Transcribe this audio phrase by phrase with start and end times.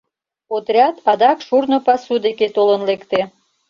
[0.55, 3.21] Отряд адак шурно пасу деке толын лекте.